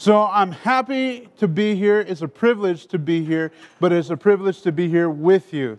So 0.00 0.22
I'm 0.22 0.52
happy 0.52 1.28
to 1.40 1.46
be 1.46 1.74
here. 1.74 2.00
It's 2.00 2.22
a 2.22 2.26
privilege 2.26 2.86
to 2.86 2.98
be 2.98 3.22
here, 3.22 3.52
but 3.80 3.92
it's 3.92 4.08
a 4.08 4.16
privilege 4.16 4.62
to 4.62 4.72
be 4.72 4.88
here 4.88 5.10
with 5.10 5.52
you. 5.52 5.78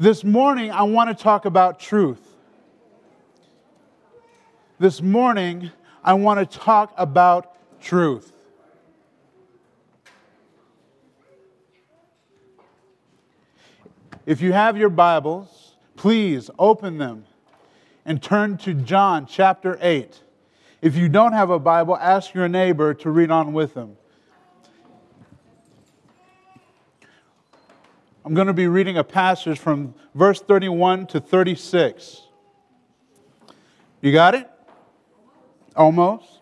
This 0.00 0.24
morning, 0.24 0.72
I 0.72 0.82
want 0.82 1.16
to 1.16 1.22
talk 1.22 1.44
about 1.44 1.78
truth. 1.78 2.34
This 4.80 5.00
morning, 5.00 5.70
I 6.02 6.14
want 6.14 6.40
to 6.40 6.58
talk 6.58 6.92
about 6.96 7.56
truth. 7.80 8.32
If 14.26 14.40
you 14.40 14.52
have 14.52 14.76
your 14.76 14.90
Bibles, 14.90 15.76
please 15.94 16.50
open 16.58 16.98
them 16.98 17.26
and 18.04 18.20
turn 18.20 18.56
to 18.58 18.74
John 18.74 19.26
chapter 19.26 19.78
8. 19.80 20.23
If 20.84 20.96
you 20.96 21.08
don't 21.08 21.32
have 21.32 21.48
a 21.48 21.58
Bible, 21.58 21.96
ask 21.96 22.34
your 22.34 22.46
neighbor 22.46 22.92
to 22.92 23.10
read 23.10 23.30
on 23.30 23.54
with 23.54 23.72
them. 23.72 23.96
I'm 28.22 28.34
going 28.34 28.48
to 28.48 28.52
be 28.52 28.66
reading 28.66 28.98
a 28.98 29.02
passage 29.02 29.58
from 29.58 29.94
verse 30.14 30.42
31 30.42 31.06
to 31.06 31.20
36. 31.20 32.24
You 34.02 34.12
got 34.12 34.34
it? 34.34 34.46
Almost. 35.74 36.40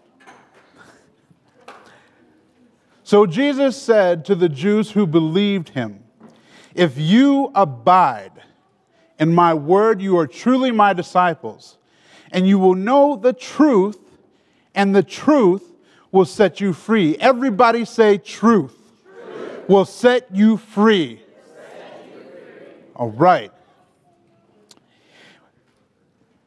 So 3.04 3.26
Jesus 3.26 3.80
said 3.80 4.24
to 4.24 4.34
the 4.34 4.48
Jews 4.48 4.90
who 4.90 5.06
believed 5.06 5.68
him, 5.68 6.02
If 6.74 6.98
you 6.98 7.52
abide 7.54 8.42
in 9.20 9.32
my 9.32 9.54
word, 9.54 10.02
you 10.02 10.18
are 10.18 10.26
truly 10.26 10.72
my 10.72 10.92
disciples, 10.92 11.78
and 12.32 12.44
you 12.48 12.58
will 12.58 12.74
know 12.74 13.14
the 13.14 13.32
truth, 13.32 14.00
and 14.74 14.94
the 14.94 15.02
truth 15.02 15.72
will 16.10 16.24
set 16.24 16.60
you 16.60 16.72
free. 16.72 17.16
Everybody 17.18 17.84
say, 17.84 18.18
truth, 18.18 18.76
truth. 19.04 19.68
will 19.68 19.84
set 19.84 20.34
you 20.34 20.56
free. 20.56 21.22
Set 21.46 22.06
you 22.14 22.20
free. 22.20 22.66
All 22.94 23.10
right. 23.10 23.52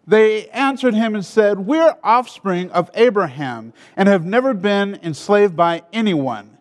They 0.08 0.48
answered 0.50 0.94
him 0.94 1.16
and 1.16 1.26
said, 1.26 1.60
We're 1.60 1.98
offspring 2.04 2.70
of 2.72 2.92
Abraham 2.94 3.74
and 3.96 4.08
have 4.08 4.24
never 4.24 4.54
been 4.54 5.00
enslaved 5.02 5.56
by 5.56 5.84
anyone. 5.92 6.58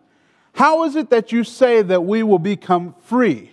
How 0.53 0.83
is 0.85 0.95
it 0.95 1.09
that 1.09 1.31
you 1.31 1.43
say 1.43 1.81
that 1.81 2.05
we 2.05 2.23
will 2.23 2.39
become 2.39 2.95
free? 3.01 3.51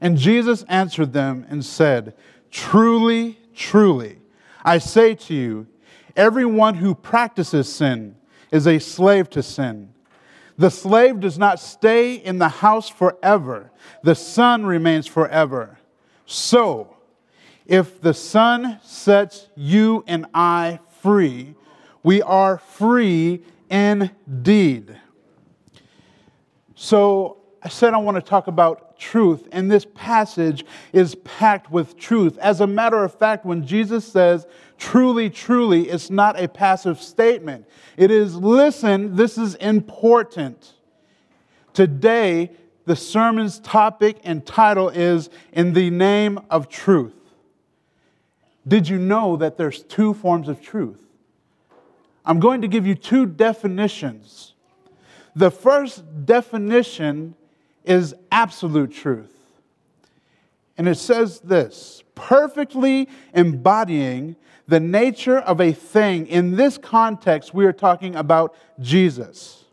And 0.00 0.16
Jesus 0.16 0.64
answered 0.68 1.12
them 1.12 1.46
and 1.50 1.64
said, 1.64 2.14
Truly, 2.50 3.38
truly, 3.54 4.18
I 4.64 4.78
say 4.78 5.14
to 5.14 5.34
you, 5.34 5.66
Everyone 6.16 6.74
who 6.74 6.94
practices 6.94 7.72
sin 7.72 8.16
is 8.50 8.66
a 8.66 8.78
slave 8.78 9.30
to 9.30 9.42
sin. 9.42 9.92
The 10.58 10.70
slave 10.70 11.20
does 11.20 11.38
not 11.38 11.58
stay 11.58 12.14
in 12.14 12.38
the 12.38 12.48
house 12.48 12.88
forever, 12.88 13.70
the 14.02 14.14
son 14.14 14.66
remains 14.66 15.06
forever. 15.06 15.78
So, 16.26 16.96
if 17.66 18.00
the 18.00 18.14
son 18.14 18.78
sets 18.82 19.48
you 19.54 20.04
and 20.06 20.26
I 20.34 20.80
free, 21.00 21.54
we 22.02 22.20
are 22.22 22.58
free 22.58 23.42
indeed. 23.70 24.98
So, 26.74 27.41
I 27.64 27.68
said 27.68 27.94
I 27.94 27.98
want 27.98 28.16
to 28.16 28.22
talk 28.22 28.48
about 28.48 28.98
truth, 28.98 29.46
and 29.52 29.70
this 29.70 29.86
passage 29.94 30.64
is 30.92 31.14
packed 31.16 31.70
with 31.70 31.96
truth. 31.96 32.36
As 32.38 32.60
a 32.60 32.66
matter 32.66 33.04
of 33.04 33.14
fact, 33.14 33.44
when 33.44 33.64
Jesus 33.64 34.04
says, 34.04 34.46
truly, 34.78 35.30
truly, 35.30 35.88
it's 35.88 36.10
not 36.10 36.40
a 36.40 36.48
passive 36.48 37.00
statement. 37.00 37.66
It 37.96 38.10
is, 38.10 38.34
listen, 38.34 39.14
this 39.14 39.38
is 39.38 39.54
important. 39.56 40.72
Today, 41.72 42.50
the 42.84 42.96
sermon's 42.96 43.60
topic 43.60 44.18
and 44.24 44.44
title 44.44 44.88
is 44.88 45.30
In 45.52 45.72
the 45.72 45.88
Name 45.90 46.40
of 46.50 46.68
Truth. 46.68 47.14
Did 48.66 48.88
you 48.88 48.98
know 48.98 49.36
that 49.36 49.56
there's 49.56 49.82
two 49.84 50.14
forms 50.14 50.48
of 50.48 50.60
truth? 50.60 51.00
I'm 52.24 52.40
going 52.40 52.62
to 52.62 52.68
give 52.68 52.86
you 52.86 52.96
two 52.96 53.26
definitions. 53.26 54.54
The 55.34 55.50
first 55.50 56.26
definition 56.26 57.34
is 57.84 58.14
absolute 58.30 58.92
truth. 58.92 59.30
And 60.78 60.88
it 60.88 60.96
says 60.96 61.40
this 61.40 62.02
perfectly 62.14 63.08
embodying 63.34 64.36
the 64.68 64.80
nature 64.80 65.38
of 65.38 65.60
a 65.60 65.72
thing. 65.72 66.26
In 66.26 66.56
this 66.56 66.78
context, 66.78 67.52
we 67.52 67.66
are 67.66 67.72
talking 67.72 68.14
about 68.16 68.54
Jesus. 68.80 69.64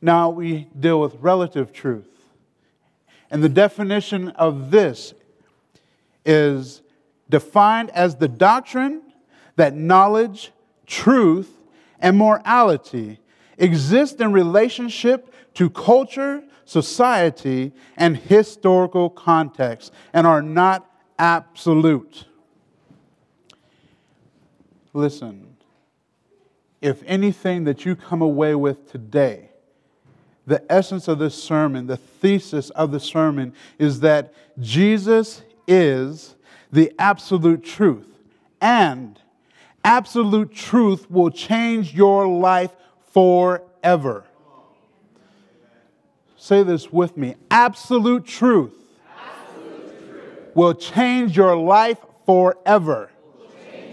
Now 0.00 0.30
we 0.30 0.66
deal 0.78 1.00
with 1.00 1.14
relative 1.20 1.72
truth. 1.72 2.08
And 3.30 3.42
the 3.42 3.48
definition 3.48 4.28
of 4.30 4.70
this 4.70 5.14
is 6.24 6.82
defined 7.30 7.90
as 7.90 8.16
the 8.16 8.28
doctrine 8.28 9.02
that 9.56 9.74
knowledge, 9.74 10.50
truth, 10.86 11.50
and 11.98 12.18
morality 12.18 13.20
exist 13.58 14.20
in 14.20 14.32
relationship 14.32 15.31
to 15.54 15.70
culture, 15.70 16.42
society, 16.64 17.72
and 17.96 18.16
historical 18.16 19.10
context 19.10 19.92
and 20.12 20.26
are 20.26 20.42
not 20.42 20.90
absolute. 21.18 22.26
Listen, 24.92 25.56
if 26.80 27.02
anything 27.06 27.64
that 27.64 27.84
you 27.84 27.96
come 27.96 28.22
away 28.22 28.54
with 28.54 28.90
today, 28.90 29.50
the 30.46 30.62
essence 30.70 31.06
of 31.06 31.18
this 31.18 31.40
sermon, 31.40 31.86
the 31.86 31.96
thesis 31.96 32.70
of 32.70 32.90
the 32.90 33.00
sermon 33.00 33.54
is 33.78 34.00
that 34.00 34.34
Jesus 34.58 35.42
is 35.68 36.34
the 36.72 36.92
absolute 36.98 37.62
truth. 37.62 38.08
And 38.60 39.20
absolute 39.84 40.52
truth 40.52 41.10
will 41.10 41.30
change 41.30 41.94
your 41.94 42.26
life 42.26 42.72
forever. 43.12 44.24
Say 46.42 46.64
this 46.64 46.92
with 46.92 47.16
me 47.16 47.36
absolute 47.52 48.26
truth, 48.26 48.74
absolute 49.16 50.10
truth. 50.10 50.56
will 50.56 50.74
change 50.74 51.36
your 51.36 51.54
life 51.56 51.98
forever. 52.26 53.12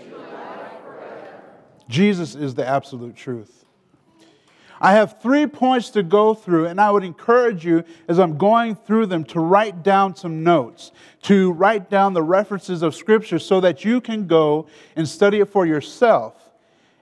Your 0.09 0.17
life 0.17 0.81
forever. 0.83 1.43
Jesus 1.89 2.33
is 2.33 2.55
the 2.55 2.67
absolute 2.67 3.15
truth. 3.15 3.65
I 4.81 4.93
have 4.93 5.21
three 5.21 5.45
points 5.45 5.91
to 5.91 6.01
go 6.01 6.33
through, 6.33 6.65
and 6.65 6.81
I 6.81 6.89
would 6.89 7.03
encourage 7.03 7.63
you 7.63 7.83
as 8.07 8.17
I'm 8.17 8.35
going 8.35 8.73
through 8.73 9.05
them 9.05 9.25
to 9.25 9.39
write 9.39 9.83
down 9.83 10.15
some 10.15 10.43
notes, 10.43 10.91
to 11.23 11.51
write 11.51 11.91
down 11.91 12.13
the 12.13 12.23
references 12.23 12.81
of 12.81 12.95
Scripture 12.95 13.37
so 13.37 13.61
that 13.61 13.85
you 13.85 14.01
can 14.01 14.25
go 14.25 14.65
and 14.95 15.07
study 15.07 15.39
it 15.39 15.49
for 15.49 15.67
yourself. 15.67 16.49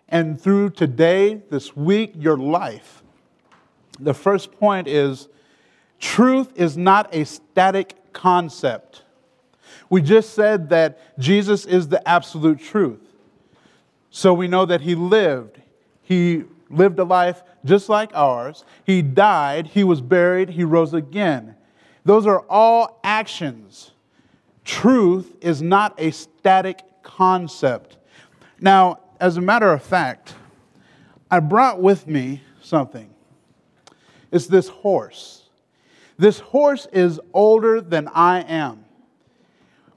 And 0.09 0.41
through 0.41 0.71
today, 0.71 1.35
this 1.49 1.73
week, 1.73 2.15
your 2.17 2.35
life. 2.35 3.01
The 3.97 4.13
first 4.13 4.51
point 4.51 4.89
is 4.89 5.29
Truth 5.99 6.53
is 6.55 6.77
not 6.77 7.13
a 7.13 7.25
static 7.25 8.13
concept. 8.13 9.03
We 9.89 10.01
just 10.01 10.33
said 10.33 10.69
that 10.69 11.17
Jesus 11.19 11.65
is 11.65 11.87
the 11.87 12.05
absolute 12.07 12.59
truth. 12.59 13.01
So 14.09 14.33
we 14.33 14.47
know 14.47 14.65
that 14.65 14.81
he 14.81 14.95
lived. 14.95 15.59
He 16.01 16.43
lived 16.69 16.99
a 16.99 17.03
life 17.03 17.43
just 17.65 17.89
like 17.89 18.11
ours. 18.13 18.63
He 18.85 19.01
died, 19.01 19.67
he 19.67 19.83
was 19.83 20.01
buried, 20.01 20.49
he 20.49 20.63
rose 20.63 20.93
again. 20.93 21.55
Those 22.05 22.25
are 22.25 22.41
all 22.49 22.99
actions. 23.03 23.91
Truth 24.63 25.35
is 25.41 25.61
not 25.61 25.93
a 25.97 26.11
static 26.11 26.81
concept. 27.03 27.97
Now, 28.59 28.99
as 29.19 29.37
a 29.37 29.41
matter 29.41 29.71
of 29.71 29.83
fact, 29.83 30.35
I 31.29 31.39
brought 31.39 31.81
with 31.81 32.07
me 32.07 32.41
something. 32.61 33.09
It's 34.31 34.47
this 34.47 34.67
horse. 34.67 35.46
This 36.17 36.39
horse 36.39 36.87
is 36.91 37.19
older 37.33 37.79
than 37.79 38.07
I 38.07 38.41
am. 38.41 38.85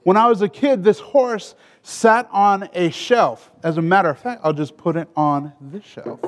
When 0.03 0.17
I 0.17 0.27
was 0.27 0.41
a 0.41 0.49
kid, 0.49 0.83
this 0.83 0.99
horse 0.99 1.55
sat 1.83 2.27
on 2.31 2.69
a 2.73 2.89
shelf. 2.91 3.51
As 3.63 3.77
a 3.77 3.81
matter 3.81 4.09
of 4.09 4.19
fact, 4.19 4.41
I'll 4.43 4.53
just 4.53 4.77
put 4.77 4.95
it 4.95 5.07
on 5.15 5.53
this 5.59 5.83
shelf. 5.83 6.19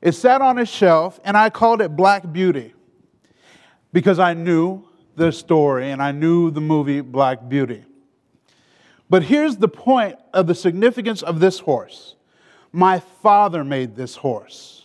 It 0.00 0.12
sat 0.12 0.40
on 0.40 0.58
a 0.58 0.66
shelf, 0.66 1.18
and 1.24 1.36
I 1.36 1.50
called 1.50 1.80
it 1.80 1.96
Black 1.96 2.32
Beauty 2.32 2.74
because 3.92 4.18
I 4.18 4.34
knew 4.34 4.84
the 5.16 5.32
story 5.32 5.90
and 5.90 6.00
I 6.00 6.12
knew 6.12 6.50
the 6.50 6.60
movie 6.60 7.00
Black 7.00 7.48
Beauty. 7.48 7.84
But 9.10 9.24
here's 9.24 9.56
the 9.56 9.68
point 9.68 10.16
of 10.32 10.46
the 10.46 10.54
significance 10.54 11.22
of 11.22 11.40
this 11.40 11.58
horse 11.58 12.14
my 12.70 13.00
father 13.00 13.64
made 13.64 13.96
this 13.96 14.14
horse. 14.16 14.84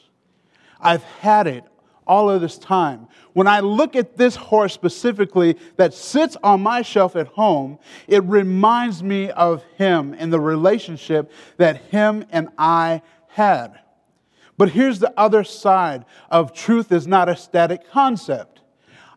I've 0.80 1.04
had 1.04 1.48
it 1.48 1.66
all 2.08 2.30
of 2.30 2.42
this 2.42 2.58
time. 2.58 3.08
When 3.34 3.48
I 3.48 3.60
look 3.62 3.96
at 3.96 4.18
this 4.18 4.36
horse 4.36 4.74
specifically 4.74 5.58
that 5.78 5.94
sits 5.94 6.38
on 6.44 6.62
my 6.62 6.82
shelf 6.82 7.16
at 7.16 7.28
home, 7.28 7.80
it 8.08 8.24
reminds 8.24 9.02
me 9.02 9.32
of 9.32 9.64
him 9.78 10.16
and 10.18 10.32
the 10.32 10.40
relationship 10.40 11.32
that 11.58 11.78
him 11.78 12.26
and 12.32 12.50
I 12.58 13.02
had. 13.28 13.80
But 14.58 14.70
here's 14.70 15.00
the 15.00 15.14
other 15.18 15.44
side 15.44 16.06
of 16.30 16.54
truth 16.54 16.92
is 16.92 17.08
not 17.08 17.30
a 17.30 17.36
static 17.36 17.90
concept. 17.90 18.62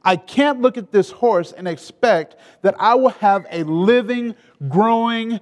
I 0.02 0.16
can't 0.16 0.60
look 0.60 0.78
at 0.78 0.92
this 0.92 1.10
horse 1.10 1.52
and 1.52 1.66
expect 1.66 2.36
that 2.62 2.76
I 2.78 2.94
will 2.94 3.10
have 3.10 3.44
a 3.50 3.64
living, 3.64 4.36
growing, 4.68 5.40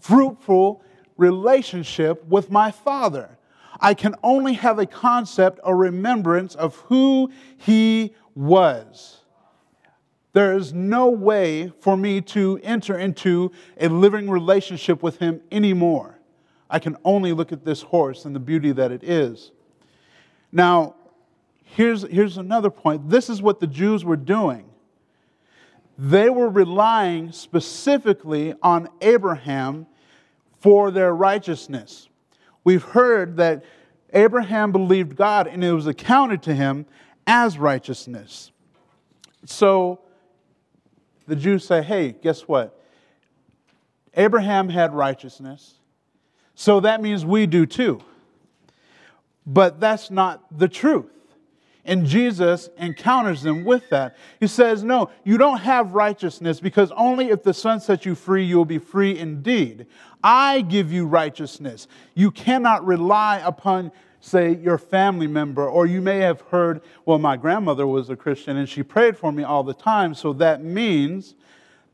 fruitful 0.00 0.82
relationship 1.16 2.24
with 2.26 2.50
my 2.50 2.70
Father. 2.70 3.36
I 3.80 3.94
can 3.94 4.14
only 4.22 4.54
have 4.54 4.78
a 4.78 4.86
concept 4.86 5.60
or 5.64 5.76
remembrance 5.76 6.54
of 6.54 6.76
who 6.76 7.30
He 7.56 8.14
was. 8.34 9.20
There 10.32 10.56
is 10.56 10.72
no 10.72 11.08
way 11.08 11.72
for 11.80 11.96
me 11.96 12.20
to 12.22 12.58
enter 12.62 12.98
into 12.98 13.52
a 13.80 13.88
living 13.88 14.28
relationship 14.28 15.02
with 15.02 15.18
Him 15.18 15.40
anymore. 15.52 16.18
I 16.68 16.80
can 16.80 16.96
only 17.04 17.32
look 17.32 17.52
at 17.52 17.64
this 17.64 17.82
horse 17.82 18.24
and 18.24 18.34
the 18.34 18.40
beauty 18.40 18.72
that 18.72 18.90
it 18.90 19.04
is. 19.04 19.52
Now, 20.50 20.96
here's, 21.62 22.02
here's 22.02 22.36
another 22.36 22.70
point. 22.70 23.08
This 23.08 23.30
is 23.30 23.42
what 23.42 23.60
the 23.60 23.66
Jews 23.66 24.04
were 24.04 24.16
doing. 24.16 24.64
They 25.96 26.28
were 26.30 26.48
relying 26.48 27.30
specifically 27.30 28.54
on 28.62 28.88
Abraham 29.00 29.86
for 30.58 30.90
their 30.90 31.14
righteousness. 31.14 32.08
We've 32.64 32.82
heard 32.82 33.36
that 33.36 33.64
Abraham 34.12 34.72
believed 34.72 35.16
God 35.16 35.46
and 35.46 35.62
it 35.62 35.72
was 35.72 35.86
accounted 35.86 36.42
to 36.44 36.54
him 36.54 36.86
as 37.26 37.58
righteousness. 37.58 38.50
So 39.44 40.00
the 41.26 41.36
Jews 41.36 41.66
say, 41.66 41.82
hey, 41.82 42.12
guess 42.12 42.42
what? 42.42 42.80
Abraham 44.14 44.68
had 44.68 44.94
righteousness, 44.94 45.74
so 46.54 46.80
that 46.80 47.02
means 47.02 47.24
we 47.24 47.46
do 47.46 47.66
too. 47.66 48.00
But 49.46 49.80
that's 49.80 50.10
not 50.10 50.44
the 50.56 50.68
truth. 50.68 51.10
And 51.86 52.06
Jesus 52.06 52.70
encounters 52.78 53.42
them 53.42 53.64
with 53.64 53.90
that. 53.90 54.16
He 54.40 54.46
says, 54.46 54.82
No, 54.82 55.10
you 55.22 55.36
don't 55.36 55.58
have 55.58 55.92
righteousness 55.92 56.58
because 56.58 56.90
only 56.92 57.28
if 57.28 57.42
the 57.42 57.52
Son 57.52 57.80
sets 57.80 58.06
you 58.06 58.14
free, 58.14 58.44
you 58.44 58.56
will 58.56 58.64
be 58.64 58.78
free 58.78 59.18
indeed. 59.18 59.86
I 60.22 60.62
give 60.62 60.90
you 60.90 61.06
righteousness. 61.06 61.86
You 62.14 62.30
cannot 62.30 62.86
rely 62.86 63.42
upon, 63.44 63.92
say, 64.20 64.54
your 64.54 64.78
family 64.78 65.26
member, 65.26 65.68
or 65.68 65.84
you 65.84 66.00
may 66.00 66.18
have 66.20 66.40
heard, 66.42 66.80
Well, 67.04 67.18
my 67.18 67.36
grandmother 67.36 67.86
was 67.86 68.08
a 68.08 68.16
Christian 68.16 68.56
and 68.56 68.68
she 68.68 68.82
prayed 68.82 69.18
for 69.18 69.30
me 69.30 69.42
all 69.42 69.62
the 69.62 69.74
time, 69.74 70.14
so 70.14 70.32
that 70.34 70.64
means 70.64 71.34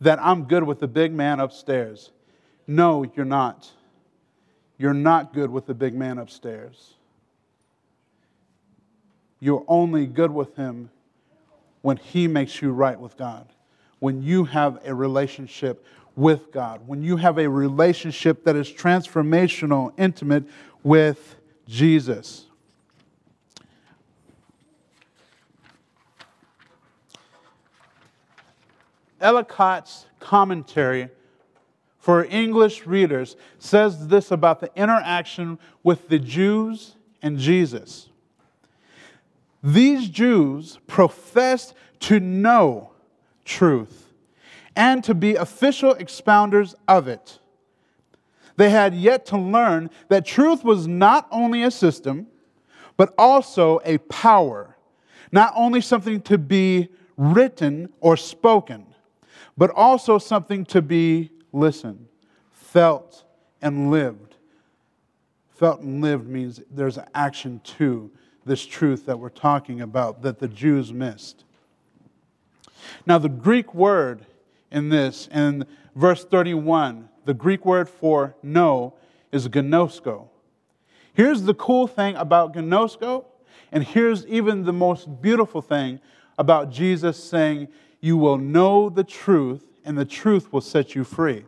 that 0.01 0.21
I'm 0.23 0.45
good 0.45 0.63
with 0.63 0.79
the 0.79 0.89
big 0.89 1.13
man 1.13 1.41
upstairs. 1.41 2.13
No, 2.67 3.05
you're 3.17 3.27
not. 3.27 3.69
You're 4.79 4.95
not 4.95 5.35
good 5.35 5.51
with 5.51 5.67
the 5.67 5.75
big 5.75 5.95
man 5.95 6.19
upstairs. 6.19 6.95
You're 9.41 9.65
only 9.67 10.07
good 10.07 10.31
with 10.31 10.55
Him 10.57 10.91
when 11.83 11.97
He 11.97 12.29
makes 12.29 12.61
you 12.61 12.73
right 12.73 13.01
with 13.01 13.17
God, 13.17 13.49
when 13.99 14.23
you 14.23 14.45
have 14.45 14.79
a 14.85 14.95
relationship 14.95 15.85
with 16.15 16.53
God, 16.53 16.83
when 16.87 17.03
you 17.03 17.17
have 17.17 17.39
a 17.39 17.49
relationship 17.49 18.45
that 18.45 18.55
is 18.55 18.71
transformational, 18.71 19.93
intimate 19.99 20.45
with 20.83 21.37
Jesus. 21.67 22.47
Ellicott's 29.21 30.07
commentary 30.19 31.09
for 31.99 32.25
English 32.25 32.87
readers 32.87 33.37
says 33.59 34.09
this 34.09 34.31
about 34.31 34.61
the 34.61 34.71
interaction 34.75 35.59
with 35.83 36.09
the 36.09 36.19
Jews 36.19 36.97
and 37.23 37.39
Jesus. 37.39 38.10
These 39.63 40.09
Jews 40.09 40.79
professed 40.87 41.75
to 42.01 42.19
know 42.19 42.93
truth 43.45 44.13
and 44.75 45.05
to 45.05 45.15
be 45.15 45.35
official 45.35 45.95
expounders 45.95 46.75
of 46.89 47.09
it. 47.09 47.39
They 48.57 48.71
had 48.71 48.95
yet 48.95 49.27
to 49.27 49.39
learn 49.39 49.91
that 50.09 50.25
truth 50.25 50.65
was 50.65 50.87
not 50.87 51.27
only 51.31 51.63
a 51.63 51.71
system, 51.71 52.27
but 52.97 53.15
also 53.17 53.81
a 53.85 53.99
power, 53.99 54.77
not 55.33 55.53
only 55.57 55.81
something 55.81 56.21
to 56.23 56.39
be 56.39 56.89
written 57.17 57.89
or 58.01 58.17
spoken, 58.17 58.87
but 59.57 59.71
also 59.71 60.19
something 60.19 60.65
to 60.67 60.83
be 60.83 61.31
listened, 61.53 62.07
felt, 62.51 63.25
and 63.61 63.91
lived. 63.91 64.37
Felt 65.51 65.81
and 65.81 66.01
lived 66.01 66.27
means 66.27 66.61
there's 66.71 66.99
action 67.15 67.61
too 67.65 68.11
this 68.45 68.65
truth 68.65 69.07
that 69.07 69.19
we're 69.19 69.29
talking 69.29 69.81
about 69.81 70.23
that 70.23 70.39
the 70.39 70.49
Jews 70.49 70.93
missed. 70.93 71.45
Now, 73.07 73.19
the 73.19 73.29
Greek 73.29 73.75
word 73.75 74.27
in 74.71 74.89
this, 74.89 75.29
in 75.33 75.67
verse 75.95 76.25
31, 76.25 77.09
the 77.25 77.35
Greek 77.35 77.65
word 77.65 77.89
for 77.89 78.35
know 78.43 78.95
is 79.33 79.49
gnosko. 79.49 80.29
Here's 81.13 81.43
the 81.43 81.55
cool 81.55 81.87
thing 81.87 82.17
about 82.17 82.55
gnosko, 82.55 83.25
and 83.73 83.85
here's 83.85 84.27
even 84.27 84.65
the 84.65 84.73
most 84.73 85.21
beautiful 85.21 85.61
thing 85.61 86.01
about 86.39 86.71
Jesus 86.71 87.23
saying, 87.23 87.69
You 88.01 88.17
will 88.17 88.39
know 88.39 88.89
the 88.89 89.05
truth, 89.05 89.65
and 89.85 89.99
the 89.99 90.05
truth 90.05 90.53
will 90.53 90.61
set 90.61 90.95
you 90.95 91.05
free. 91.05 91.45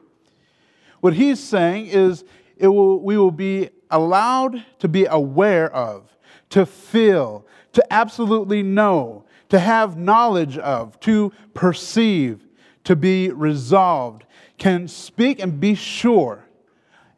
What 1.00 1.14
he's 1.14 1.40
saying 1.40 1.86
is, 1.86 2.24
it 2.56 2.68
will, 2.68 3.00
we 3.00 3.16
will 3.16 3.32
be 3.32 3.70
allowed 3.90 4.64
to 4.78 4.88
be 4.88 5.06
aware 5.06 5.72
of 5.74 6.08
to 6.52 6.66
feel, 6.66 7.46
to 7.72 7.93
absolutely 7.93 8.62
know, 8.62 9.25
to 9.49 9.58
have 9.58 9.96
knowledge 9.96 10.58
of, 10.58 11.00
to 11.00 11.32
perceive, 11.54 12.46
to 12.84 12.94
be 12.94 13.31
resolved, 13.31 14.25
can 14.58 14.87
speak 14.87 15.40
and 15.40 15.58
be 15.58 15.75
sure 15.75 16.44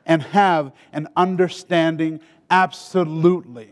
and 0.07 0.23
have 0.23 0.73
an 0.93 1.09
understanding 1.17 2.21
absolutely. 2.49 3.71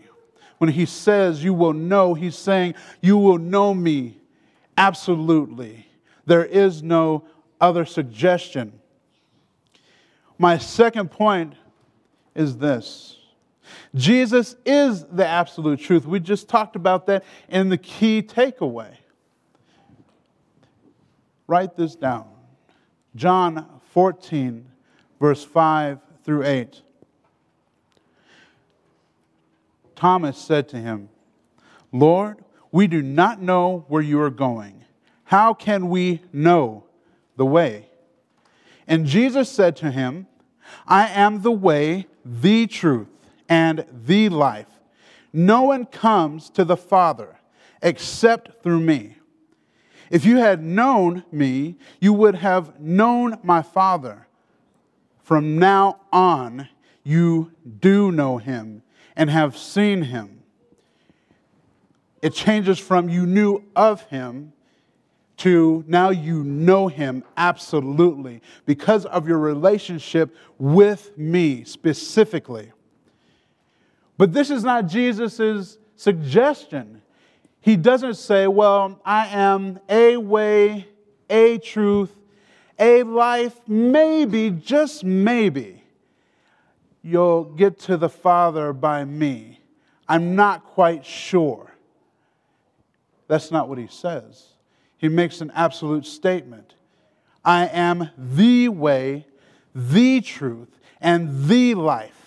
When 0.59 0.71
he 0.71 0.85
says, 0.85 1.45
You 1.45 1.55
will 1.55 1.75
know, 1.75 2.15
he's 2.15 2.37
saying, 2.37 2.75
You 3.01 3.17
will 3.17 3.39
know 3.39 3.73
me 3.73 4.19
absolutely. 4.77 5.87
There 6.27 6.45
is 6.45 6.83
no 6.83 7.25
other 7.61 7.85
suggestion. 7.85 8.81
My 10.39 10.59
second 10.59 11.13
point 11.13 11.55
is 12.35 12.59
this 12.59 13.22
Jesus 13.95 14.57
is 14.65 15.05
the 15.05 15.27
absolute 15.27 15.81
truth. 15.81 16.07
We 16.07 16.21
just 16.21 16.49
talked 16.49 16.77
about 16.77 17.07
that 17.07 17.25
in 17.49 17.69
the 17.69 17.79
key 17.79 18.23
takeaway. 18.23 18.97
Write 21.47 21.77
this 21.77 21.95
down 21.95 22.27
John 23.15 23.81
14, 23.91 24.67
verse 25.21 25.45
5 25.45 25.99
through 26.25 26.45
8. 26.45 26.83
Thomas 29.95 30.39
said 30.39 30.69
to 30.71 30.79
him, 30.79 31.11
Lord, 31.93 32.39
we 32.73 32.87
do 32.87 33.03
not 33.03 33.41
know 33.41 33.85
where 33.89 34.03
you 34.03 34.21
are 34.21 34.31
going. 34.31 34.85
How 35.25 35.55
can 35.55 35.89
we 35.89 36.23
know 36.33 36.85
the 37.37 37.47
way? 37.47 37.89
And 38.87 39.07
Jesus 39.07 39.49
said 39.51 39.77
to 39.77 39.91
him, 39.91 40.27
I 40.87 41.09
am 41.09 41.43
the 41.43 41.53
way, 41.53 42.07
the 42.25 42.67
truth 42.67 43.12
and 43.53 43.85
the 44.07 44.31
life. 44.31 44.81
No 45.31 45.61
one 45.65 45.85
comes 45.85 46.49
to 46.49 46.65
the 46.65 46.77
Father 46.77 47.39
except 47.83 48.63
through 48.63 48.81
me. 48.81 49.17
If 50.11 50.25
you 50.25 50.39
had 50.39 50.63
known 50.63 51.23
me, 51.31 51.77
you 52.01 52.15
would 52.15 52.37
have 52.37 52.81
known 52.81 53.39
my 53.43 53.61
Father. 53.61 54.27
From 55.23 55.59
now 55.59 56.01
on, 56.11 56.71
you 57.05 57.53
do 57.81 58.11
know 58.11 58.39
him 58.39 58.83
and 59.17 59.29
have 59.29 59.55
seen 59.55 60.01
him. 60.01 60.45
It 62.23 62.33
changes 62.33 62.79
from 62.79 63.11
you 63.11 63.27
knew 63.27 63.65
of 63.77 64.01
him 64.09 64.55
to 65.39 65.85
now 65.87 66.09
you 66.09 66.43
know 66.43 66.89
him 66.89 67.23
absolutely 67.37 68.41
because 68.65 69.05
of 69.05 69.29
your 69.29 69.39
relationship 69.39 70.35
with 70.59 71.19
me 71.19 71.65
specifically. 71.65 72.73
But 74.23 74.33
this 74.33 74.51
is 74.51 74.63
not 74.63 74.87
Jesus' 74.87 75.79
suggestion. 75.97 77.03
He 77.61 77.77
doesn't 77.77 78.15
say, 78.15 78.47
Well, 78.47 79.01
I 79.05 79.27
am 79.27 79.81
a 79.89 80.17
way, 80.17 80.87
a 81.29 81.59
truth, 81.59 82.15
a 82.79 83.03
life, 83.03 83.59
maybe, 83.67 84.51
just 84.51 85.03
maybe, 85.03 85.83
you'll 87.03 87.43
get 87.43 87.81
to 87.81 87.97
the 87.97 88.09
Father 88.09 88.73
by 88.73 89.05
me. 89.05 89.59
I'm 90.09 90.37
not 90.37 90.67
quite 90.67 91.05
sure. 91.05 91.73
That's 93.27 93.51
not 93.51 93.69
what 93.69 93.79
he 93.79 93.89
says. 93.89 94.51
He 94.99 95.09
makes 95.09 95.41
an 95.41 95.51
absolute 95.53 96.07
statement 96.07 96.77
I 97.45 97.67
am 97.67 98.11
the 98.17 98.69
way, 98.69 99.27
the 99.75 100.21
truth, 100.21 100.79
and 101.01 101.49
the 101.49 101.75
life. 101.75 102.22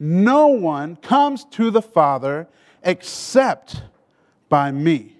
No 0.00 0.48
one 0.48 0.96
comes 0.96 1.44
to 1.52 1.70
the 1.70 1.82
Father 1.82 2.48
except 2.82 3.82
by 4.48 4.70
me. 4.70 5.16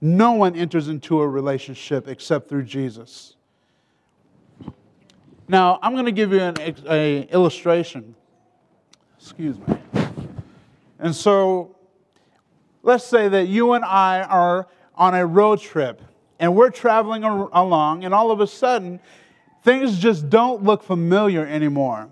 No 0.00 0.32
one 0.32 0.54
enters 0.54 0.88
into 0.88 1.20
a 1.20 1.28
relationship 1.28 2.08
except 2.08 2.48
through 2.48 2.64
Jesus. 2.64 3.36
Now, 5.48 5.78
I'm 5.82 5.92
going 5.92 6.06
to 6.06 6.12
give 6.12 6.32
you 6.32 6.40
an 6.40 6.54
a 6.88 7.22
illustration. 7.32 8.14
Excuse 9.18 9.58
me. 9.58 9.76
And 10.98 11.14
so, 11.14 11.76
let's 12.82 13.04
say 13.04 13.28
that 13.28 13.48
you 13.48 13.72
and 13.72 13.84
I 13.84 14.22
are 14.22 14.68
on 14.94 15.14
a 15.14 15.24
road 15.24 15.60
trip 15.60 16.02
and 16.38 16.54
we're 16.54 16.70
traveling 16.70 17.24
along, 17.24 18.04
and 18.04 18.14
all 18.14 18.30
of 18.30 18.40
a 18.40 18.46
sudden, 18.46 19.00
things 19.64 19.98
just 19.98 20.30
don't 20.30 20.62
look 20.62 20.82
familiar 20.82 21.44
anymore. 21.44 22.08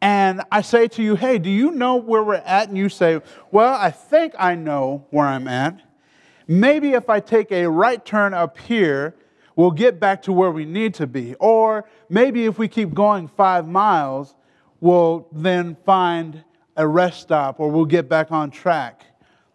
And 0.00 0.42
I 0.52 0.60
say 0.60 0.88
to 0.88 1.02
you, 1.02 1.16
hey, 1.16 1.38
do 1.38 1.50
you 1.50 1.70
know 1.70 1.96
where 1.96 2.22
we're 2.22 2.34
at? 2.34 2.68
And 2.68 2.76
you 2.76 2.88
say, 2.88 3.20
well, 3.50 3.74
I 3.74 3.90
think 3.90 4.34
I 4.38 4.54
know 4.54 5.06
where 5.10 5.26
I'm 5.26 5.48
at. 5.48 5.80
Maybe 6.46 6.92
if 6.92 7.08
I 7.08 7.20
take 7.20 7.50
a 7.50 7.66
right 7.66 8.04
turn 8.04 8.34
up 8.34 8.58
here, 8.58 9.16
we'll 9.56 9.70
get 9.70 9.98
back 9.98 10.22
to 10.22 10.32
where 10.32 10.50
we 10.50 10.64
need 10.64 10.94
to 10.94 11.06
be. 11.06 11.34
Or 11.36 11.88
maybe 12.08 12.44
if 12.44 12.58
we 12.58 12.68
keep 12.68 12.94
going 12.94 13.26
five 13.26 13.66
miles, 13.66 14.34
we'll 14.80 15.26
then 15.32 15.76
find 15.84 16.44
a 16.76 16.86
rest 16.86 17.22
stop 17.22 17.58
or 17.58 17.70
we'll 17.70 17.86
get 17.86 18.08
back 18.08 18.30
on 18.30 18.50
track. 18.50 19.04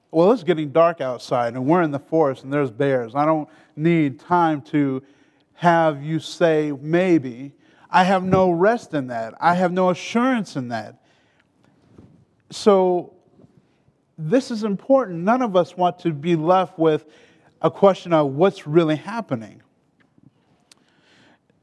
Well, 0.10 0.32
it's 0.32 0.44
getting 0.44 0.72
dark 0.72 1.00
outside 1.00 1.54
and 1.54 1.66
we're 1.66 1.84
in 1.84 1.92
the 1.92 2.00
forest 2.00 2.44
and 2.44 2.52
there's 2.52 2.72
bears. 2.72 3.16
I 3.16 3.26
don't 3.26 3.48
need 3.76 4.20
time 4.20 4.62
to 4.64 5.02
have 5.54 6.04
you 6.04 6.20
say 6.20 6.74
maybe. 6.82 7.54
I 7.92 8.06
have 8.06 8.24
no 8.24 8.52
rest 8.52 8.94
in 8.94 9.08
that. 9.08 9.34
I 9.42 9.56
have 9.56 9.74
no 9.74 9.90
assurance 9.90 10.56
in 10.56 10.70
that. 10.70 11.04
So, 12.50 13.14
this 14.18 14.52
is 14.52 14.64
important. 14.64 15.20
None 15.20 15.42
of 15.42 15.56
us 15.56 15.76
want 15.76 16.00
to 16.00 16.12
be 16.12 16.36
left 16.36 16.78
with 16.78 17.06
a 17.62 17.72
question 17.72 18.14
of 18.14 18.34
what's 18.34 18.66
really 18.66 18.96
happening. 18.96 19.62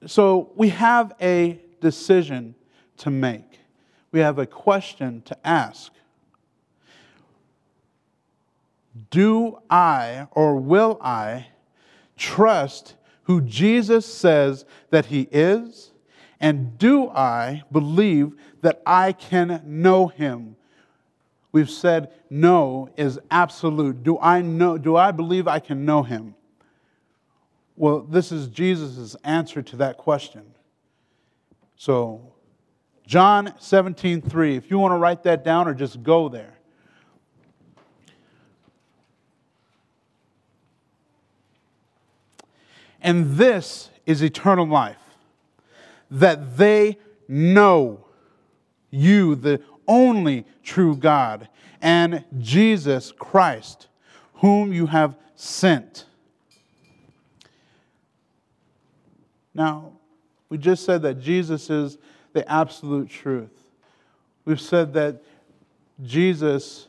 So, 0.06 0.52
we 0.54 0.68
have 0.70 1.14
a 1.20 1.60
decision 1.80 2.54
to 2.98 3.10
make, 3.10 3.60
we 4.12 4.20
have 4.20 4.38
a 4.38 4.46
question 4.46 5.22
to 5.22 5.36
ask. 5.46 5.92
Do 9.10 9.58
I 9.70 10.26
or 10.32 10.56
will 10.56 10.98
I 11.00 11.48
trust 12.16 12.94
who 13.24 13.40
Jesus 13.40 14.04
says 14.04 14.64
that 14.90 15.06
he 15.06 15.28
is? 15.30 15.92
And 16.40 16.78
do 16.78 17.08
I 17.08 17.64
believe 17.72 18.32
that 18.62 18.80
I 18.86 19.12
can 19.12 19.62
know 19.64 20.06
him? 20.08 20.56
We've 21.50 21.70
said 21.70 22.12
no 22.30 22.90
is 22.96 23.18
absolute. 23.30 24.02
Do 24.02 24.18
I 24.20 24.42
know 24.42 24.78
do 24.78 24.96
I 24.96 25.10
believe 25.10 25.48
I 25.48 25.58
can 25.58 25.84
know 25.84 26.02
him? 26.02 26.34
Well, 27.76 28.00
this 28.00 28.32
is 28.32 28.48
Jesus' 28.48 29.16
answer 29.24 29.62
to 29.62 29.76
that 29.76 29.98
question. 29.98 30.42
So, 31.76 32.32
John 33.06 33.54
17, 33.58 34.20
3. 34.20 34.56
If 34.56 34.70
you 34.70 34.78
want 34.78 34.92
to 34.92 34.96
write 34.96 35.22
that 35.22 35.44
down 35.44 35.68
or 35.68 35.74
just 35.74 36.02
go 36.02 36.28
there. 36.28 36.58
And 43.00 43.36
this 43.36 43.90
is 44.06 44.22
eternal 44.22 44.66
life, 44.66 45.07
that 46.10 46.56
they 46.56 46.98
know 47.28 48.04
you, 48.90 49.34
the 49.34 49.62
only 49.86 50.46
true 50.62 50.96
God, 50.96 51.48
and 51.80 52.24
Jesus 52.38 53.12
Christ, 53.12 53.88
whom 54.34 54.72
you 54.72 54.86
have 54.86 55.16
sent. 55.34 56.06
Now, 59.54 59.92
we 60.48 60.58
just 60.58 60.84
said 60.84 61.02
that 61.02 61.20
Jesus 61.20 61.68
is 61.68 61.98
the 62.32 62.50
absolute 62.50 63.10
truth. 63.10 63.50
We've 64.44 64.60
said 64.60 64.94
that 64.94 65.22
Jesus, 66.02 66.86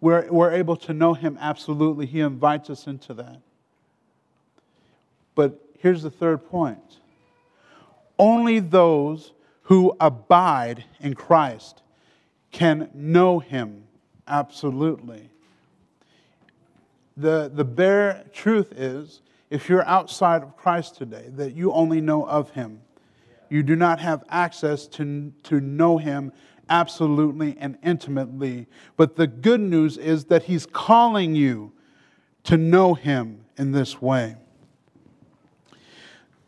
we're, 0.00 0.30
we're 0.30 0.52
able 0.52 0.76
to 0.76 0.92
know 0.92 1.14
him 1.14 1.38
absolutely. 1.40 2.06
He 2.06 2.20
invites 2.20 2.70
us 2.70 2.86
into 2.86 3.14
that. 3.14 3.40
But 5.34 5.60
here's 5.78 6.02
the 6.02 6.10
third 6.10 6.48
point 6.48 6.80
only 8.18 8.60
those 8.60 9.32
who 9.62 9.96
abide 10.00 10.84
in 11.00 11.14
Christ 11.14 11.82
can 12.52 12.90
know 12.94 13.38
him 13.38 13.84
absolutely. 14.26 15.30
The, 17.16 17.50
the 17.52 17.64
bare 17.64 18.24
truth 18.32 18.72
is, 18.72 19.22
if 19.50 19.68
you're 19.68 19.86
outside 19.86 20.42
of 20.42 20.56
Christ 20.56 20.96
today, 20.96 21.26
that 21.30 21.54
you 21.54 21.72
only 21.72 22.00
know 22.00 22.26
of 22.26 22.50
him. 22.50 22.80
You 23.48 23.62
do 23.62 23.76
not 23.76 24.00
have 24.00 24.24
access 24.28 24.86
to, 24.88 25.32
to 25.44 25.60
know 25.60 25.98
him 25.98 26.32
absolutely 26.68 27.56
and 27.58 27.78
intimately. 27.82 28.66
But 28.96 29.16
the 29.16 29.26
good 29.26 29.60
news 29.60 29.96
is 29.96 30.24
that 30.26 30.44
he's 30.44 30.66
calling 30.66 31.34
you 31.34 31.72
to 32.44 32.56
know 32.56 32.94
him 32.94 33.44
in 33.56 33.72
this 33.72 34.02
way. 34.02 34.36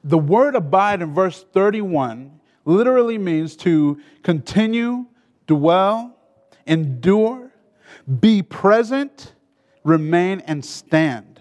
The 0.06 0.18
word 0.18 0.54
abide 0.54 1.02
in 1.02 1.12
verse 1.12 1.44
31 1.52 2.38
literally 2.64 3.18
means 3.18 3.56
to 3.56 4.00
continue, 4.22 5.06
dwell, 5.48 6.16
endure, 6.64 7.50
be 8.20 8.40
present, 8.40 9.32
remain, 9.82 10.42
and 10.46 10.64
stand. 10.64 11.40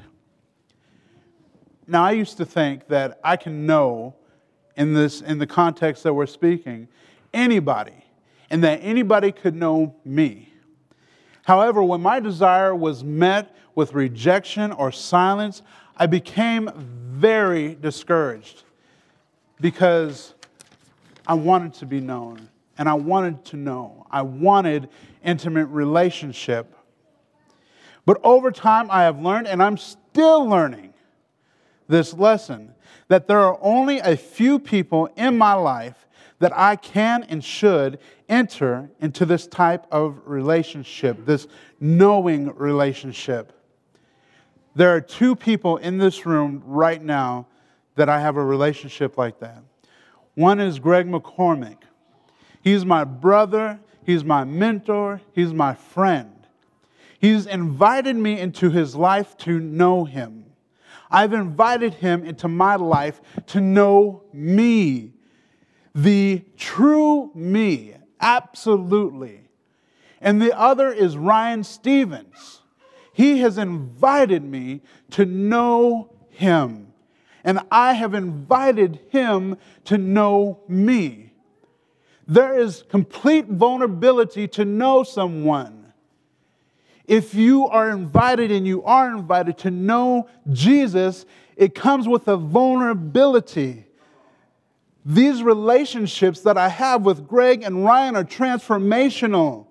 Now, 1.85 2.05
I 2.05 2.13
used 2.13 2.37
to 2.37 2.45
think 2.45 2.87
that 2.87 3.19
I 3.23 3.37
can 3.37 3.67
know 3.67 4.15
in 4.75 4.95
this 4.95 5.21
in 5.21 5.37
the 5.37 5.45
context 5.45 6.01
that 6.01 6.15
we're 6.15 6.25
speaking 6.25 6.87
anybody 7.35 8.03
and 8.49 8.63
that 8.63 8.79
anybody 8.81 9.31
could 9.31 9.55
know 9.55 9.95
me. 10.03 10.51
However, 11.43 11.83
when 11.83 12.01
my 12.01 12.19
desire 12.19 12.73
was 12.73 13.03
met 13.03 13.55
with 13.75 13.93
rejection 13.93 14.71
or 14.71 14.91
silence, 14.91 15.61
I 15.95 16.07
became 16.07 16.71
very 17.25 17.73
discouraged 17.73 18.61
because 19.59 20.35
I 21.25 21.33
wanted 21.33 21.73
to 21.75 21.87
be 21.87 21.99
known 21.99 22.49
and 22.77 22.87
I 22.87 22.93
wanted 22.93 23.43
to 23.45 23.57
know. 23.57 24.05
I 24.11 24.21
wanted 24.21 24.89
intimate 25.23 25.65
relationship. 25.65 26.75
But 28.05 28.21
over 28.23 28.51
time, 28.51 28.91
I 28.91 29.05
have 29.05 29.19
learned, 29.19 29.47
and 29.47 29.63
I'm 29.63 29.75
still 29.75 30.45
learning 30.45 30.93
this 31.87 32.13
lesson, 32.13 32.75
that 33.07 33.27
there 33.27 33.39
are 33.39 33.57
only 33.59 33.97
a 33.97 34.15
few 34.15 34.59
people 34.59 35.09
in 35.15 35.35
my 35.35 35.53
life 35.53 36.05
that 36.37 36.55
I 36.55 36.75
can 36.75 37.23
and 37.23 37.43
should 37.43 37.97
enter 38.29 38.87
into 39.01 39.25
this 39.25 39.47
type 39.47 39.87
of 39.91 40.21
relationship, 40.27 41.25
this 41.25 41.47
knowing 41.79 42.53
relationship. 42.55 43.51
There 44.75 44.93
are 44.93 45.01
two 45.01 45.35
people 45.35 45.77
in 45.77 45.97
this 45.97 46.25
room 46.25 46.61
right 46.65 47.01
now 47.01 47.47
that 47.95 48.09
I 48.09 48.19
have 48.19 48.35
a 48.35 48.43
relationship 48.43 49.17
like 49.17 49.39
that. 49.39 49.63
One 50.33 50.59
is 50.59 50.79
Greg 50.79 51.07
McCormick. 51.07 51.77
He's 52.61 52.83
my 52.83 53.05
brother, 53.05 53.79
he's 54.03 54.25
my 54.25 54.43
mentor, 54.43 55.21
he's 55.31 55.53
my 55.53 55.75
friend. 55.75 56.31
He's 57.19 57.45
invited 57.45 58.17
me 58.17 58.37
into 58.37 58.69
his 58.69 58.95
life 58.95 59.37
to 59.39 59.59
know 59.59 60.03
him. 60.03 60.45
I've 61.09 61.33
invited 61.33 61.93
him 61.93 62.25
into 62.25 62.49
my 62.49 62.75
life 62.75 63.21
to 63.47 63.61
know 63.61 64.23
me, 64.33 65.13
the 65.93 66.43
true 66.57 67.31
me, 67.33 67.93
absolutely. 68.19 69.41
And 70.19 70.41
the 70.41 70.57
other 70.57 70.91
is 70.91 71.15
Ryan 71.15 71.63
Stevens. 71.63 72.61
He 73.15 73.39
has 73.39 73.57
invited 73.57 74.43
me 74.43 74.81
to 75.11 75.25
know 75.25 76.11
Him. 76.31 76.91
And 77.45 77.61
I 77.71 77.93
have 77.93 78.13
invited 78.13 78.99
Him 79.07 79.55
to 79.85 79.97
know 79.97 80.59
me. 80.67 81.31
There 82.27 82.59
is 82.59 82.83
complete 82.89 83.45
vulnerability 83.45 84.49
to 84.49 84.65
know 84.65 85.03
someone. 85.03 85.93
If 87.05 87.33
you 87.33 87.67
are 87.69 87.89
invited 87.89 88.51
and 88.51 88.67
you 88.67 88.83
are 88.83 89.15
invited 89.15 89.59
to 89.59 89.71
know 89.71 90.27
Jesus, 90.51 91.25
it 91.55 91.73
comes 91.73 92.09
with 92.09 92.27
a 92.27 92.35
vulnerability. 92.35 93.85
These 95.05 95.41
relationships 95.41 96.41
that 96.41 96.57
I 96.57 96.67
have 96.67 97.03
with 97.05 97.29
Greg 97.29 97.63
and 97.63 97.85
Ryan 97.85 98.17
are 98.17 98.25
transformational. 98.25 99.67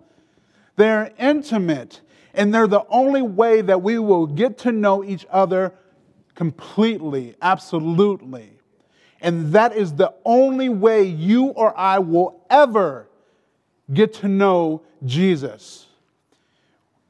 They're 0.76 1.12
intimate 1.18 2.00
and 2.34 2.52
they're 2.52 2.66
the 2.66 2.84
only 2.88 3.22
way 3.22 3.60
that 3.60 3.82
we 3.82 3.98
will 3.98 4.26
get 4.26 4.58
to 4.58 4.72
know 4.72 5.04
each 5.04 5.26
other 5.30 5.72
completely, 6.34 7.34
absolutely. 7.40 8.50
And 9.20 9.52
that 9.52 9.74
is 9.74 9.94
the 9.94 10.12
only 10.24 10.68
way 10.68 11.04
you 11.04 11.46
or 11.46 11.76
I 11.78 11.98
will 11.98 12.44
ever 12.50 13.08
get 13.92 14.14
to 14.14 14.28
know 14.28 14.82
Jesus. 15.04 15.86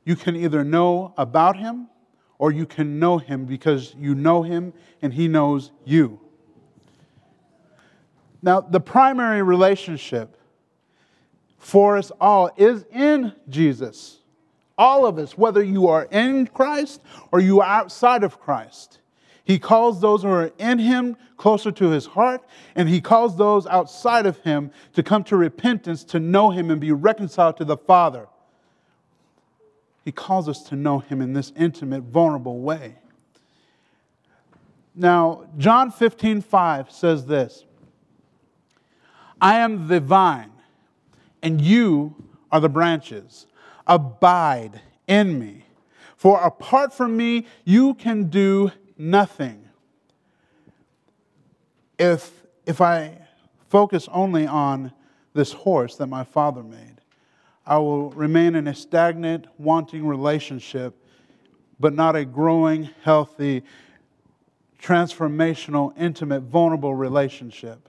You 0.04 0.16
can 0.16 0.36
either 0.36 0.62
know 0.62 1.14
about 1.16 1.56
him 1.56 1.88
or 2.38 2.52
you 2.52 2.66
can 2.66 2.98
know 2.98 3.18
him 3.18 3.46
because 3.46 3.94
you 3.98 4.14
know 4.14 4.42
him 4.42 4.72
and 5.00 5.12
he 5.14 5.28
knows 5.28 5.72
you. 5.84 6.20
Now, 8.42 8.60
the 8.60 8.80
primary 8.80 9.42
relationship 9.42 10.36
for 11.56 11.96
us 11.96 12.12
all 12.20 12.50
is 12.58 12.84
in 12.92 13.32
Jesus. 13.48 14.18
All 14.76 15.06
of 15.06 15.18
us, 15.18 15.38
whether 15.38 15.62
you 15.62 15.88
are 15.88 16.08
in 16.10 16.46
Christ 16.48 17.00
or 17.30 17.40
you 17.40 17.60
are 17.60 17.68
outside 17.68 18.24
of 18.24 18.40
Christ. 18.40 18.98
He 19.44 19.58
calls 19.58 20.00
those 20.00 20.22
who 20.22 20.28
are 20.30 20.52
in 20.58 20.78
Him 20.78 21.16
closer 21.36 21.70
to 21.72 21.90
His 21.90 22.06
heart, 22.06 22.42
and 22.74 22.88
He 22.88 23.00
calls 23.00 23.36
those 23.36 23.66
outside 23.66 24.24
of 24.24 24.38
Him 24.38 24.70
to 24.94 25.02
come 25.02 25.22
to 25.24 25.36
repentance, 25.36 26.02
to 26.04 26.18
know 26.18 26.50
Him, 26.50 26.70
and 26.70 26.80
be 26.80 26.92
reconciled 26.92 27.58
to 27.58 27.64
the 27.64 27.76
Father. 27.76 28.26
He 30.02 30.12
calls 30.12 30.48
us 30.48 30.62
to 30.64 30.76
know 30.76 30.98
Him 30.98 31.20
in 31.20 31.34
this 31.34 31.52
intimate, 31.56 32.04
vulnerable 32.04 32.60
way. 32.60 32.96
Now, 34.94 35.46
John 35.58 35.90
15, 35.90 36.40
5 36.40 36.90
says 36.90 37.26
this 37.26 37.64
I 39.40 39.58
am 39.58 39.88
the 39.88 40.00
vine, 40.00 40.52
and 41.42 41.60
you 41.60 42.14
are 42.50 42.60
the 42.60 42.68
branches. 42.68 43.46
Abide 43.86 44.80
in 45.06 45.38
me. 45.38 45.64
For 46.16 46.40
apart 46.40 46.94
from 46.94 47.16
me, 47.16 47.46
you 47.64 47.94
can 47.94 48.24
do 48.24 48.70
nothing. 48.96 49.68
If, 51.98 52.30
if 52.66 52.80
I 52.80 53.18
focus 53.68 54.08
only 54.10 54.46
on 54.46 54.92
this 55.34 55.52
horse 55.52 55.96
that 55.96 56.06
my 56.06 56.24
father 56.24 56.62
made, 56.62 57.00
I 57.66 57.78
will 57.78 58.10
remain 58.10 58.54
in 58.54 58.68
a 58.68 58.74
stagnant, 58.74 59.46
wanting 59.58 60.06
relationship, 60.06 60.94
but 61.80 61.94
not 61.94 62.14
a 62.14 62.24
growing, 62.24 62.90
healthy, 63.02 63.62
transformational, 64.80 65.92
intimate, 65.98 66.42
vulnerable 66.42 66.94
relationship. 66.94 67.88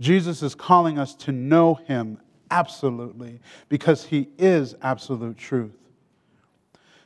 Jesus 0.00 0.42
is 0.42 0.54
calling 0.54 0.98
us 0.98 1.14
to 1.14 1.32
know 1.32 1.74
him 1.74 2.18
absolutely 2.50 3.40
because 3.68 4.04
he 4.04 4.28
is 4.38 4.74
absolute 4.82 5.36
truth. 5.36 5.76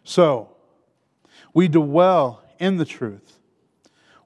So, 0.04 0.48
we 1.54 1.68
dwell 1.68 2.42
in 2.58 2.76
the 2.76 2.84
truth. 2.84 3.38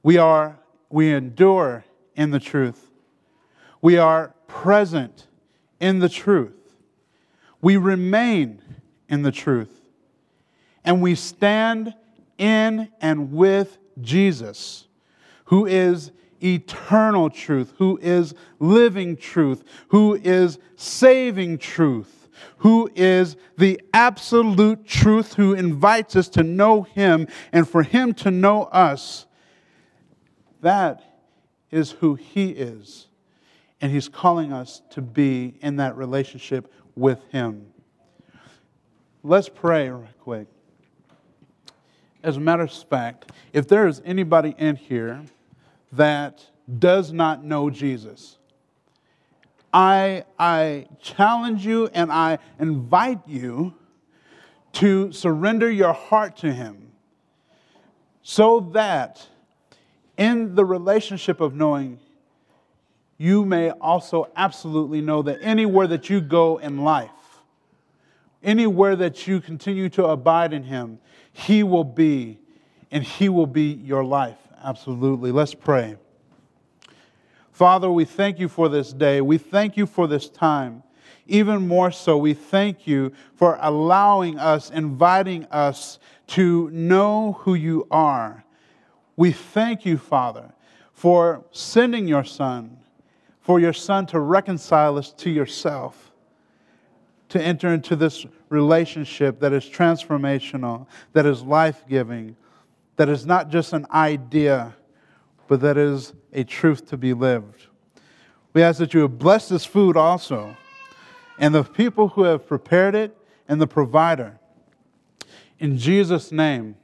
We 0.02 0.18
are 0.18 0.58
we 0.88 1.12
endure 1.12 1.84
in 2.14 2.30
the 2.30 2.40
truth. 2.40 2.90
We 3.82 3.98
are 3.98 4.34
present 4.46 5.26
in 5.80 5.98
the 5.98 6.08
truth. 6.08 6.52
We 7.60 7.76
remain 7.76 8.62
in 9.08 9.22
the 9.22 9.32
truth. 9.32 9.80
And 10.84 11.02
we 11.02 11.14
stand 11.14 11.94
in 12.38 12.88
and 13.00 13.32
with 13.32 13.78
Jesus, 14.00 14.86
who 15.46 15.66
is 15.66 16.12
eternal 16.42 17.30
truth, 17.30 17.74
who 17.78 17.98
is 18.02 18.34
living 18.58 19.16
truth, 19.16 19.64
who 19.88 20.14
is 20.14 20.58
saving 20.76 21.58
truth, 21.58 22.28
who 22.58 22.90
is 22.94 23.36
the 23.58 23.80
absolute 23.92 24.86
truth, 24.86 25.34
who 25.34 25.54
invites 25.54 26.16
us 26.16 26.28
to 26.30 26.42
know 26.42 26.82
Him 26.82 27.28
and 27.52 27.68
for 27.68 27.82
Him 27.82 28.14
to 28.14 28.30
know 28.30 28.64
us. 28.64 29.26
That 30.60 31.02
is 31.70 31.92
who 31.92 32.14
He 32.14 32.50
is. 32.50 33.08
And 33.80 33.92
He's 33.92 34.08
calling 34.08 34.52
us 34.52 34.82
to 34.90 35.02
be 35.02 35.54
in 35.60 35.76
that 35.76 35.96
relationship 35.96 36.72
with 36.94 37.22
Him. 37.30 37.66
Let's 39.22 39.48
pray 39.48 39.90
real 39.90 40.08
quick. 40.20 40.46
As 42.22 42.36
a 42.36 42.40
matter 42.40 42.62
of 42.62 42.72
fact, 42.72 43.32
if 43.52 43.68
there 43.68 43.86
is 43.86 44.02
anybody 44.04 44.54
in 44.58 44.76
here 44.76 45.22
that 45.92 46.44
does 46.78 47.12
not 47.12 47.44
know 47.44 47.70
Jesus, 47.70 48.38
I, 49.72 50.24
I 50.38 50.86
challenge 51.00 51.66
you 51.66 51.88
and 51.88 52.10
I 52.10 52.38
invite 52.58 53.20
you 53.26 53.74
to 54.74 55.12
surrender 55.12 55.70
your 55.70 55.92
heart 55.92 56.36
to 56.38 56.52
Him 56.52 56.92
so 58.22 58.60
that 58.72 59.26
in 60.16 60.54
the 60.54 60.64
relationship 60.64 61.40
of 61.40 61.54
knowing, 61.54 61.98
you 63.18 63.44
may 63.44 63.70
also 63.70 64.30
absolutely 64.36 65.00
know 65.00 65.22
that 65.22 65.38
anywhere 65.40 65.86
that 65.86 66.10
you 66.10 66.20
go 66.20 66.58
in 66.58 66.78
life, 66.78 67.10
anywhere 68.42 68.96
that 68.96 69.26
you 69.26 69.40
continue 69.40 69.88
to 69.90 70.06
abide 70.06 70.52
in 70.52 70.62
Him, 70.62 70.98
He 71.32 71.62
will 71.62 71.84
be, 71.84 72.38
and 72.90 73.04
He 73.04 73.28
will 73.28 73.46
be 73.46 73.72
your 73.72 74.04
life. 74.04 74.45
Absolutely. 74.62 75.32
Let's 75.32 75.54
pray. 75.54 75.96
Father, 77.52 77.90
we 77.90 78.04
thank 78.04 78.38
you 78.38 78.48
for 78.48 78.68
this 78.68 78.92
day. 78.92 79.20
We 79.20 79.38
thank 79.38 79.76
you 79.76 79.86
for 79.86 80.06
this 80.06 80.28
time. 80.28 80.82
Even 81.26 81.66
more 81.66 81.90
so, 81.90 82.16
we 82.18 82.34
thank 82.34 82.86
you 82.86 83.12
for 83.34 83.58
allowing 83.60 84.38
us, 84.38 84.70
inviting 84.70 85.44
us 85.46 85.98
to 86.28 86.70
know 86.70 87.32
who 87.40 87.54
you 87.54 87.86
are. 87.90 88.44
We 89.16 89.32
thank 89.32 89.84
you, 89.84 89.98
Father, 89.98 90.52
for 90.92 91.44
sending 91.50 92.06
your 92.06 92.24
Son, 92.24 92.76
for 93.40 93.58
your 93.58 93.72
Son 93.72 94.06
to 94.06 94.20
reconcile 94.20 94.98
us 94.98 95.12
to 95.12 95.30
yourself, 95.30 96.12
to 97.30 97.42
enter 97.42 97.72
into 97.72 97.96
this 97.96 98.26
relationship 98.50 99.40
that 99.40 99.52
is 99.52 99.64
transformational, 99.64 100.86
that 101.12 101.26
is 101.26 101.42
life 101.42 101.84
giving, 101.88 102.36
that 102.96 103.08
is 103.08 103.26
not 103.26 103.50
just 103.50 103.72
an 103.72 103.86
idea 103.90 104.74
but 105.48 105.60
that 105.60 105.76
is 105.76 106.12
a 106.32 106.44
truth 106.44 106.86
to 106.86 106.96
be 106.96 107.12
lived. 107.12 107.66
We 108.52 108.62
ask 108.62 108.78
that 108.78 108.94
you 108.94 109.02
would 109.02 109.18
bless 109.18 109.48
this 109.48 109.64
food 109.64 109.96
also, 109.96 110.56
and 111.38 111.54
the 111.54 111.62
people 111.62 112.08
who 112.08 112.22
have 112.22 112.46
prepared 112.46 112.94
it, 112.94 113.16
and 113.48 113.60
the 113.60 113.66
provider. 113.66 114.38
In 115.58 115.78
Jesus' 115.78 116.32
name, 116.32 116.76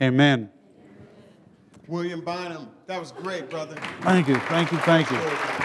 amen. 0.00 0.50
William 1.86 2.24
Bynum, 2.24 2.70
that 2.86 2.98
was 2.98 3.12
great, 3.12 3.50
brother. 3.50 3.76
Thank 4.00 4.28
you, 4.28 4.36
thank 4.36 4.72
you, 4.72 4.78
thank 4.78 5.10
you. 5.10 5.61